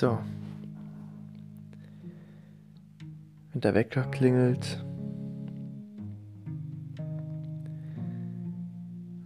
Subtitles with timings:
[0.00, 0.18] So.
[3.52, 4.82] Wenn der Wecker klingelt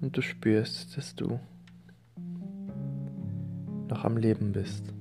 [0.00, 1.38] und du spürst, dass du
[3.88, 4.92] noch am Leben bist.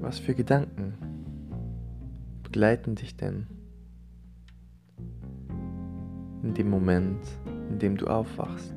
[0.00, 0.94] Was für Gedanken
[2.42, 3.46] begleiten dich denn
[6.42, 7.20] in dem Moment,
[7.68, 8.74] in dem du aufwachst?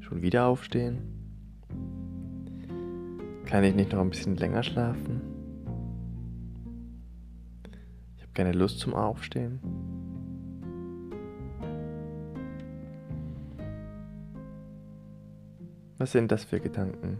[0.00, 0.98] Schon wieder aufstehen?
[3.46, 5.20] Kann ich nicht noch ein bisschen länger schlafen?
[8.16, 9.60] Ich habe keine Lust zum Aufstehen.
[15.98, 17.18] Was sind das für Gedanken?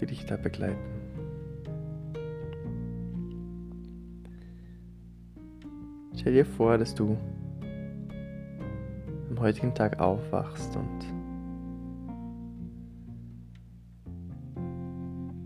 [0.00, 0.97] die dich da begleiten.
[6.18, 7.16] Stell dir vor, dass du
[9.30, 11.06] am heutigen Tag aufwachst und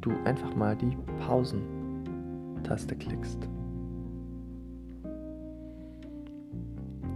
[0.00, 3.46] du einfach mal die Pausen-Taste klickst.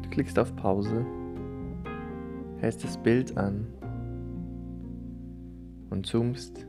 [0.03, 1.07] Du klickst auf Pause,
[2.59, 3.67] hältst das Bild an
[5.89, 6.67] und zoomst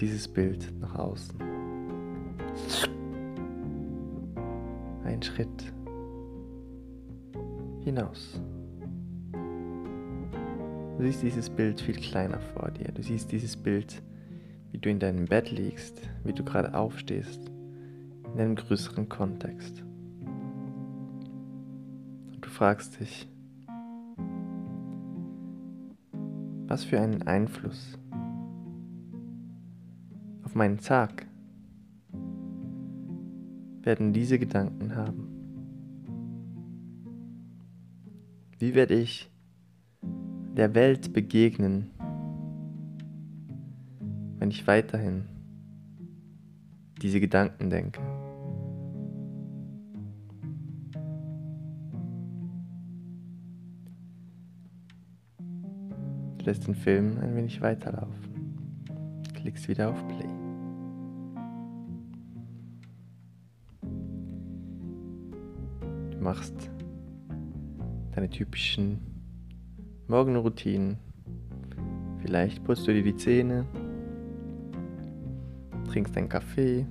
[0.00, 1.38] dieses Bild nach außen.
[5.04, 5.75] Ein Schritt
[7.86, 8.40] hinaus.
[10.98, 12.92] Du siehst dieses Bild viel kleiner vor dir.
[12.92, 14.02] Du siehst dieses Bild,
[14.72, 17.50] wie du in deinem Bett liegst, wie du gerade aufstehst,
[18.34, 19.82] in einem größeren Kontext.
[22.32, 23.28] Und du fragst dich,
[26.66, 27.98] was für einen Einfluss
[30.56, 31.26] meinen Tag
[33.82, 35.35] werden diese Gedanken haben.
[38.58, 39.30] Wie werde ich
[40.56, 41.90] der Welt begegnen,
[44.38, 45.26] wenn ich weiterhin
[47.02, 48.00] diese Gedanken denke?
[56.38, 58.54] Du lässt den Film ein wenig weiterlaufen.
[59.34, 60.46] Klickst wieder auf Play.
[66.26, 66.75] machst
[68.16, 68.98] deine typischen
[70.08, 70.96] Morgenroutinen.
[72.22, 73.66] Vielleicht putzt du dir die Zähne,
[75.90, 76.86] trinkst einen Kaffee.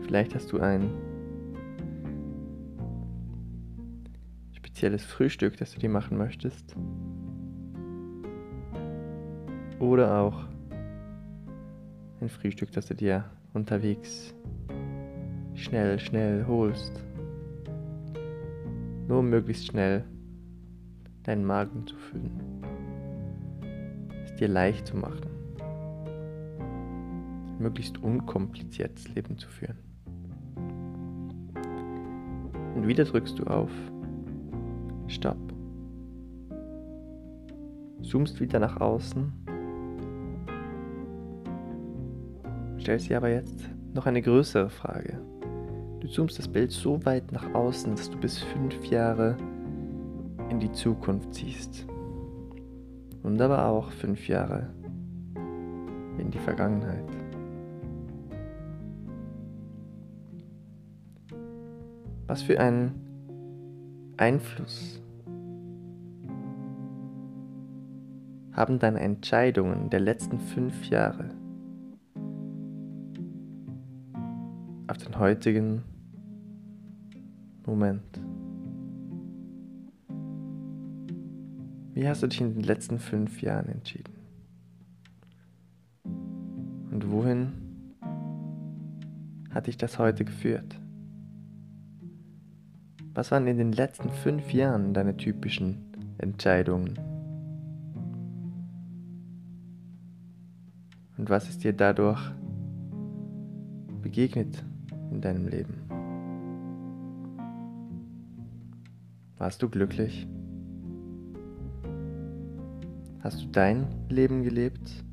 [0.00, 0.90] Vielleicht hast du ein
[4.52, 6.74] spezielles Frühstück, das du dir machen möchtest.
[9.78, 10.46] Oder auch
[12.22, 14.34] ein Frühstück, das du dir unterwegs
[15.54, 17.07] schnell, schnell holst.
[19.08, 20.04] Nur um möglichst schnell
[21.22, 22.62] deinen Magen zu füllen.
[24.26, 25.30] Es dir leicht zu machen.
[27.58, 29.78] Möglichst unkompliziertes Leben zu führen.
[32.74, 33.70] Und wieder drückst du auf
[35.06, 35.38] Stopp.
[38.02, 39.32] Zoomst wieder nach außen.
[42.78, 45.18] Stellst dir aber jetzt noch eine größere Frage.
[46.10, 49.36] Zoomst das Bild so weit nach außen, dass du bis fünf Jahre
[50.48, 51.86] in die Zukunft ziehst.
[53.22, 54.70] Und aber auch fünf Jahre
[56.18, 57.04] in die Vergangenheit.
[62.26, 62.94] Was für einen
[64.16, 65.00] Einfluss
[68.52, 71.30] haben deine Entscheidungen der letzten fünf Jahre
[74.88, 75.84] auf den heutigen
[77.68, 78.18] Moment.
[81.92, 84.14] Wie hast du dich in den letzten fünf Jahren entschieden?
[86.90, 87.52] Und wohin
[89.50, 90.80] hat dich das heute geführt?
[93.12, 95.76] Was waren in den letzten fünf Jahren deine typischen
[96.16, 96.98] Entscheidungen?
[101.18, 102.32] Und was ist dir dadurch
[104.00, 104.64] begegnet?
[105.10, 105.87] in deinem Leben?
[109.38, 110.26] Warst du glücklich?
[113.20, 115.04] Hast du dein Leben gelebt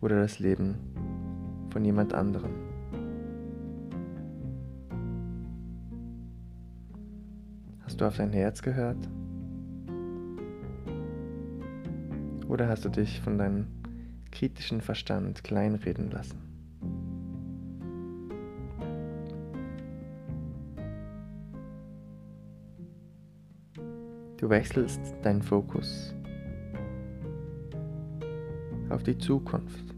[0.00, 0.76] oder das Leben
[1.70, 2.52] von jemand anderem?
[7.82, 9.08] Hast du auf dein Herz gehört?
[12.46, 13.66] Oder hast du dich von deinen
[14.30, 16.53] kritischen Verstand kleinreden lassen.
[24.44, 26.14] Du wechselst deinen Fokus
[28.90, 29.94] auf die Zukunft.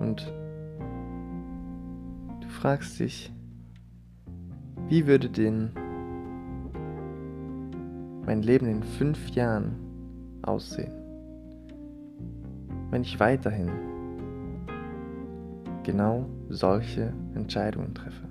[0.00, 0.34] Und
[2.40, 3.32] du fragst dich,
[4.88, 5.70] wie würde denn
[8.26, 9.76] mein Leben in fünf Jahren
[10.42, 10.94] aussehen,
[12.90, 13.70] wenn ich weiterhin
[15.84, 18.27] genau solche Entscheidungen treffe?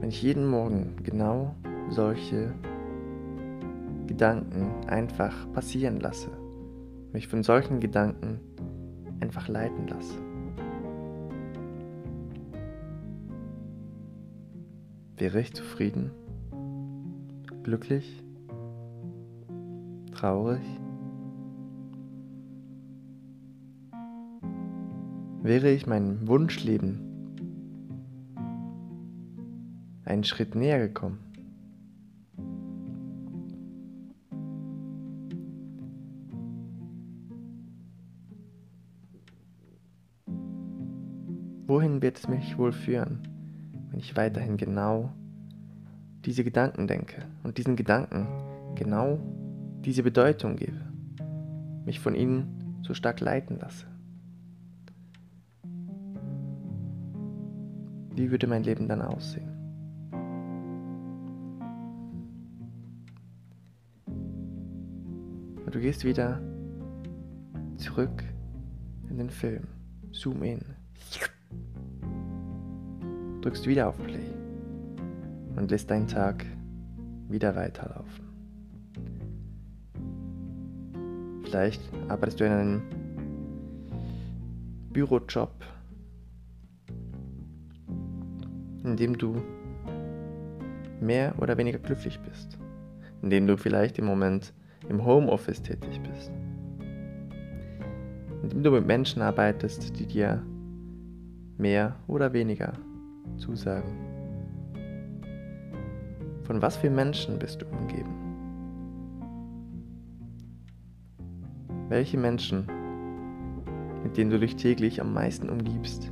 [0.00, 1.54] Wenn ich jeden Morgen genau
[1.90, 2.54] solche
[4.06, 6.30] Gedanken einfach passieren lasse,
[7.12, 8.40] mich von solchen Gedanken
[9.20, 10.14] einfach leiten lasse.
[15.18, 16.12] Wäre ich zufrieden?
[17.62, 18.24] Glücklich?
[20.12, 20.62] Traurig?
[25.42, 27.09] Wäre ich meinem Wunschleben
[30.10, 31.18] einen Schritt näher gekommen?
[41.66, 43.20] Wohin wird es mich wohl führen,
[43.90, 45.12] wenn ich weiterhin genau
[46.24, 48.26] diese Gedanken denke und diesen Gedanken
[48.74, 49.20] genau
[49.84, 50.80] diese Bedeutung gebe,
[51.84, 53.86] mich von ihnen so stark leiten lasse?
[58.16, 59.49] Wie würde mein Leben dann aussehen?
[65.70, 66.40] Und du gehst wieder
[67.76, 68.24] zurück
[69.08, 69.68] in den Film.
[70.10, 70.58] Zoom in
[73.40, 74.32] drückst wieder auf Play
[75.54, 76.44] und lässt deinen Tag
[77.28, 78.24] wieder weiterlaufen.
[81.44, 82.82] Vielleicht arbeitest du in einem
[84.92, 85.54] Bürojob,
[88.82, 89.40] in dem du
[91.00, 92.58] mehr oder weniger glücklich bist,
[93.22, 94.52] in dem du vielleicht im Moment
[94.90, 96.32] im Homeoffice tätig bist,
[98.42, 100.42] in dem du mit Menschen arbeitest, die dir
[101.56, 102.72] mehr oder weniger
[103.36, 103.92] zusagen.
[106.42, 108.10] Von was für Menschen bist du umgeben?
[111.88, 112.66] Welche Menschen,
[114.02, 116.10] mit denen du dich täglich am meisten umgibst,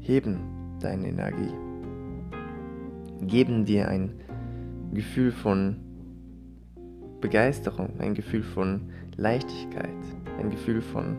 [0.00, 0.40] heben
[0.80, 1.54] deine Energie,
[3.20, 4.14] geben dir ein
[4.92, 5.76] Gefühl von
[7.22, 9.88] Begeisterung, ein Gefühl von Leichtigkeit,
[10.38, 11.16] ein Gefühl von,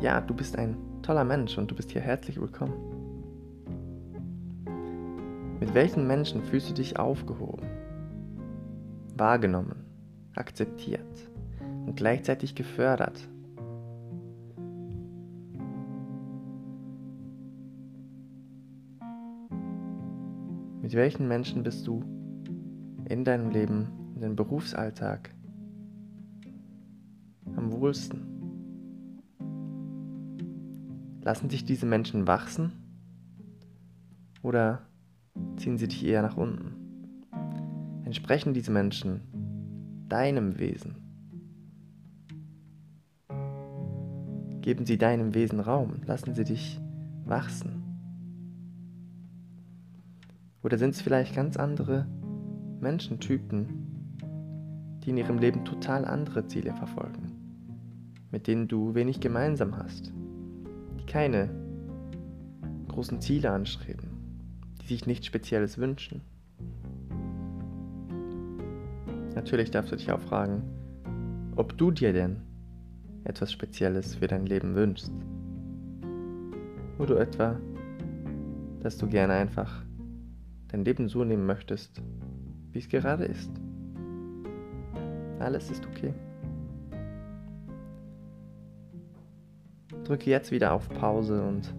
[0.00, 2.74] ja, du bist ein toller Mensch und du bist hier herzlich willkommen.
[5.58, 7.66] Mit welchen Menschen fühlst du dich aufgehoben,
[9.16, 9.84] wahrgenommen,
[10.36, 11.28] akzeptiert
[11.86, 13.28] und gleichzeitig gefördert?
[20.82, 22.17] Mit welchen Menschen bist du
[23.08, 25.30] in deinem Leben, in deinem Berufsalltag
[27.56, 28.38] am wohlsten?
[31.22, 32.72] Lassen sich diese Menschen wachsen
[34.42, 34.82] oder
[35.56, 36.74] ziehen sie dich eher nach unten?
[38.04, 39.20] Entsprechen diese Menschen
[40.08, 40.96] deinem Wesen?
[44.60, 46.02] Geben sie deinem Wesen Raum?
[46.06, 46.80] Lassen sie dich
[47.24, 47.82] wachsen?
[50.62, 52.06] Oder sind es vielleicht ganz andere
[52.80, 53.66] Menschentypen,
[55.04, 57.32] die in ihrem Leben total andere Ziele verfolgen,
[58.30, 60.12] mit denen du wenig gemeinsam hast?
[61.08, 61.48] keine
[62.88, 64.10] großen Ziele anstreben,
[64.82, 66.20] die sich nichts Spezielles wünschen.
[69.34, 70.62] Natürlich darfst du dich auch fragen,
[71.56, 72.42] ob du dir denn
[73.24, 75.12] etwas Spezielles für dein Leben wünschst.
[76.98, 77.58] Oder etwa,
[78.80, 79.82] dass du gerne einfach
[80.68, 82.02] dein Leben so nehmen möchtest,
[82.78, 83.50] wie es gerade ist.
[85.40, 86.14] Alles ist okay.
[90.04, 91.74] Drücke jetzt wieder auf Pause und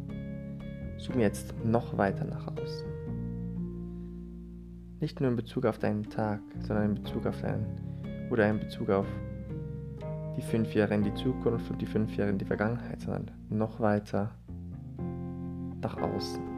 [0.97, 2.87] zoome jetzt noch weiter nach außen.
[4.99, 7.65] Nicht nur in Bezug auf deinen Tag, sondern in Bezug auf deinen
[8.29, 9.07] oder in Bezug auf
[10.35, 13.79] die fünf Jahre in die Zukunft und die fünf Jahre in die Vergangenheit, sondern noch
[13.79, 14.31] weiter
[15.81, 16.48] nach außen.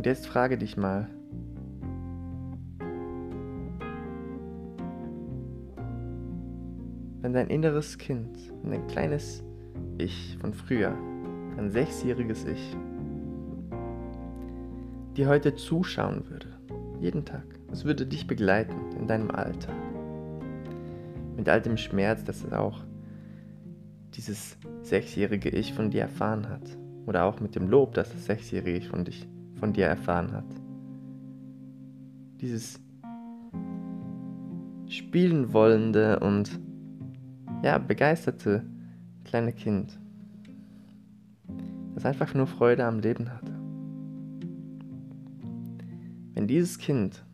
[0.00, 1.10] Und jetzt frage dich mal,
[7.20, 9.44] wenn dein inneres Kind, dein kleines
[9.98, 10.96] Ich von früher,
[11.58, 12.74] ein sechsjähriges Ich,
[15.18, 16.46] dir heute zuschauen würde.
[16.98, 17.44] Jeden Tag.
[17.70, 19.76] Es würde dich begleiten in deinem Alltag.
[21.36, 22.80] Mit all dem Schmerz, das es auch
[24.14, 26.78] dieses sechsjährige Ich von dir erfahren hat.
[27.04, 29.28] Oder auch mit dem Lob, das das sechsjährige Ich von, dich,
[29.60, 30.46] von dir erfahren hat.
[32.40, 32.80] Dieses
[34.88, 36.58] spielen wollende und
[37.62, 38.64] ja, begeisterte
[39.24, 40.00] kleine Kind,
[41.94, 43.52] das einfach nur Freude am Leben hatte.
[46.34, 47.24] Wenn dieses Kind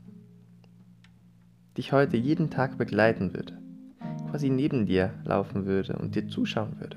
[1.78, 3.56] dich heute jeden Tag begleiten würde,
[4.30, 6.96] quasi neben dir laufen würde und dir zuschauen würde,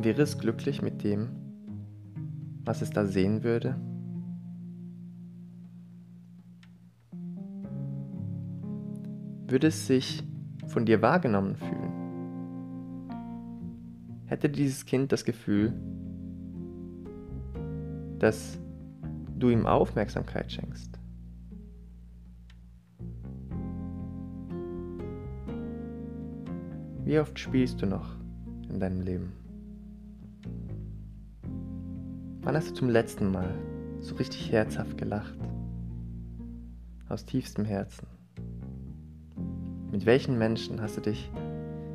[0.00, 1.47] wäre es glücklich mit dem,
[2.68, 3.74] was es da sehen würde?
[9.50, 10.22] würde es sich
[10.66, 13.08] von dir wahrgenommen fühlen?
[14.26, 15.72] Hätte dieses Kind das Gefühl,
[18.18, 18.58] dass
[19.38, 21.00] du ihm Aufmerksamkeit schenkst?
[27.06, 28.16] Wie oft spielst du noch
[28.68, 29.47] in deinem Leben?
[32.48, 33.50] Wann hast du zum letzten Mal
[34.00, 35.36] so richtig herzhaft gelacht?
[37.10, 38.06] Aus tiefstem Herzen.
[39.92, 41.30] Mit welchen Menschen hast du dich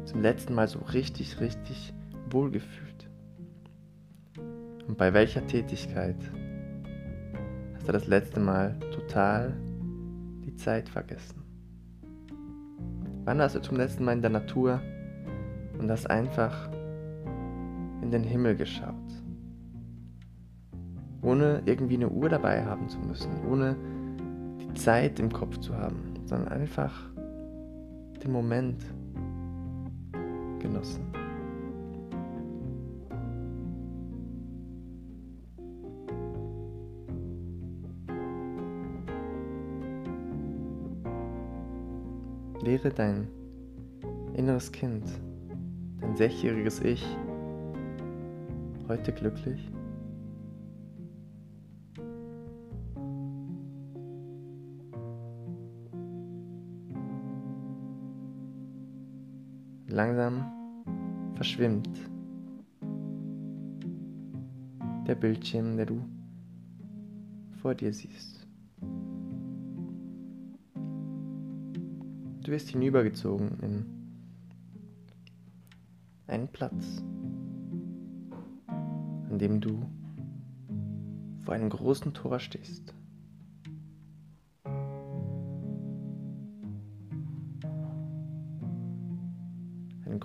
[0.05, 1.91] zum letzten Mal so richtig, richtig
[2.29, 3.10] wohlgefühlt?
[4.88, 6.17] Und bei welcher Tätigkeit
[7.74, 9.57] hast du das letzte Mal total
[10.45, 11.41] die Zeit vergessen?
[13.25, 14.79] Wann hast du zum letzten Mal in der Natur
[15.79, 16.72] und hast einfach
[18.03, 18.92] in den Himmel geschaut?
[21.23, 23.75] Ohne irgendwie eine Uhr dabei haben zu müssen, ohne
[24.59, 26.93] die Zeit im Kopf zu haben, sondern einfach
[28.23, 28.83] den Moment
[30.59, 31.01] genossen.
[42.63, 43.27] Wäre dein
[44.35, 45.03] inneres Kind,
[45.99, 47.05] dein sechsjähriges Ich,
[48.87, 49.69] heute glücklich?
[61.43, 61.89] Verschwimmt
[65.05, 66.01] der Bildschirm, der du
[67.62, 68.47] vor dir siehst.
[72.43, 73.85] Du wirst hinübergezogen in
[76.27, 77.03] einen Platz,
[79.29, 79.85] an dem du
[81.43, 82.93] vor einem großen Tor stehst.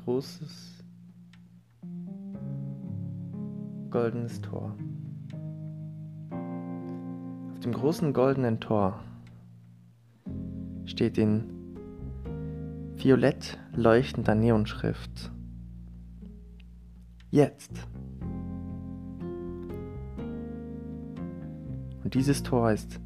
[0.08, 0.77] großes
[3.90, 4.74] goldenes Tor.
[7.52, 9.00] Auf dem großen goldenen Tor
[10.84, 11.50] steht in
[12.96, 15.32] violett leuchtender Neonschrift
[17.30, 17.86] Jetzt.
[22.02, 23.00] Und dieses Tor ist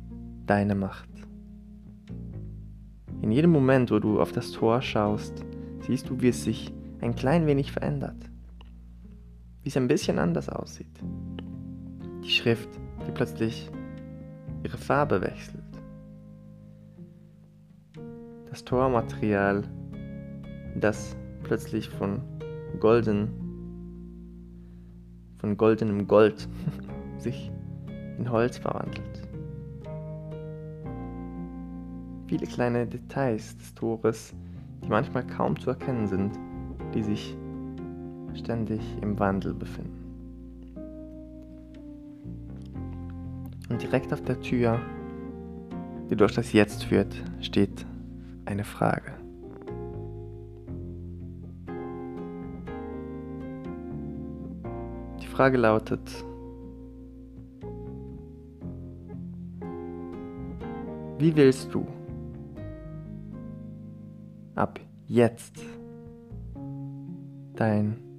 [0.46, 1.08] deine Macht.
[3.20, 5.44] In jedem Moment, wo du auf das Tor schaust,
[5.80, 8.31] siehst du, wie es sich ein klein wenig verändert.
[9.62, 11.00] Wie es ein bisschen anders aussieht.
[12.24, 12.68] Die Schrift,
[13.06, 13.70] die plötzlich
[14.64, 15.62] ihre Farbe wechselt.
[18.50, 19.62] Das Tormaterial,
[20.76, 22.20] das plötzlich von
[22.80, 23.28] golden,
[25.38, 26.48] von goldenem Gold
[27.18, 27.50] sich
[28.18, 29.28] in Holz verwandelt.
[32.26, 34.34] Viele kleine Details des Tores,
[34.82, 36.32] die manchmal kaum zu erkennen sind,
[36.94, 37.36] die sich
[38.34, 40.02] ständig im Wandel befinden.
[43.68, 44.80] Und direkt auf der Tür,
[46.10, 47.86] die durch das Jetzt führt, steht
[48.44, 49.12] eine Frage.
[55.22, 56.24] Die Frage lautet,
[61.18, 61.86] wie willst du
[64.54, 65.62] ab jetzt
[67.54, 68.11] dein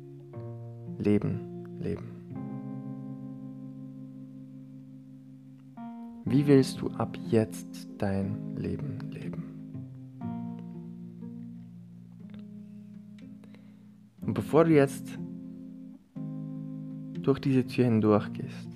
[0.97, 2.23] Leben leben?
[6.25, 9.43] Wie willst du ab jetzt dein Leben leben?
[14.21, 15.19] Und bevor du jetzt
[17.21, 18.69] durch diese Tür hindurch gehst,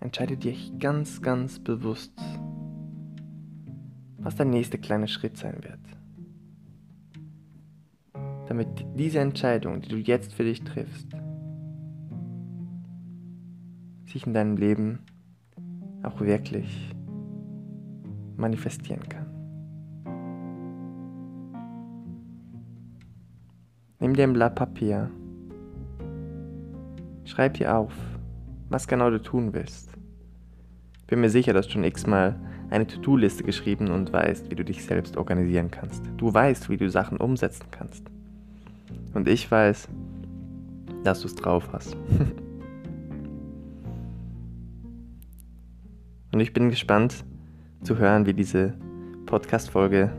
[0.00, 2.12] entscheide dich ganz, ganz bewusst,
[4.18, 6.01] was der nächste kleine Schritt sein wird
[8.52, 11.08] damit diese Entscheidung, die du jetzt für dich triffst,
[14.04, 14.98] sich in deinem Leben
[16.02, 16.94] auch wirklich
[18.36, 19.26] manifestieren kann.
[24.00, 25.10] Nimm dir ein Blatt Papier.
[27.24, 27.94] Schreib dir auf,
[28.68, 29.96] was genau du tun willst.
[31.06, 34.84] Bin mir sicher, dass du schon x-mal eine To-Do-Liste geschrieben und weißt, wie du dich
[34.84, 36.04] selbst organisieren kannst.
[36.18, 38.11] Du weißt, wie du Sachen umsetzen kannst.
[39.14, 39.88] Und ich weiß,
[41.04, 41.96] dass du es drauf hast.
[46.32, 47.24] und ich bin gespannt
[47.82, 48.74] zu hören, wie diese
[49.26, 50.12] Podcast-Folge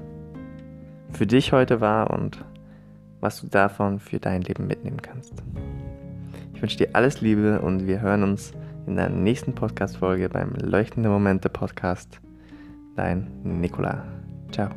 [1.12, 2.44] für dich heute war und
[3.20, 5.34] was du davon für dein Leben mitnehmen kannst.
[6.54, 8.54] Ich wünsche dir alles Liebe und wir hören uns
[8.86, 12.20] in der nächsten Podcast-Folge beim Leuchtende Momente Podcast.
[12.96, 14.04] Dein Nikola.
[14.52, 14.70] Ciao.